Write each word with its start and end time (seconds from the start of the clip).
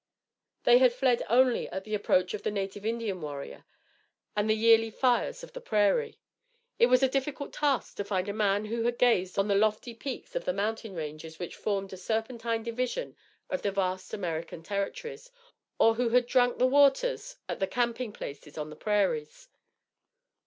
They 0.63 0.79
had 0.79 0.93
fled 0.93 1.21
only 1.29 1.69
at 1.69 1.83
the 1.83 1.93
approach 1.93 2.33
of 2.33 2.41
the 2.41 2.49
native 2.49 2.87
Indian 2.87 3.21
warrior 3.21 3.65
and 4.35 4.49
the 4.49 4.55
yearly 4.55 4.89
fires 4.89 5.43
of 5.43 5.53
the 5.53 5.61
prairie. 5.61 6.17
It 6.79 6.87
was 6.87 7.03
a 7.03 7.07
difficult 7.07 7.53
task 7.53 7.97
to 7.97 8.03
find 8.03 8.27
a 8.27 8.33
man 8.33 8.65
who 8.65 8.81
had 8.85 8.97
gazed 8.97 9.37
on 9.37 9.47
the 9.47 9.53
lofty 9.53 9.93
peaks 9.93 10.35
of 10.35 10.43
the 10.43 10.53
mountain 10.53 10.95
ranges 10.95 11.37
which 11.37 11.55
formed 11.55 11.93
a 11.93 11.97
serpentine 11.97 12.63
division 12.63 13.15
of 13.47 13.61
the 13.61 13.69
vast 13.69 14.11
American 14.11 14.63
Territories, 14.63 15.29
or 15.77 15.93
who 15.93 16.09
had 16.09 16.25
drank 16.25 16.57
the 16.57 16.65
waters 16.65 17.35
at 17.47 17.59
the 17.59 17.67
camping 17.67 18.11
places 18.11 18.57
on 18.57 18.71
the 18.71 18.75
prairies. 18.75 19.49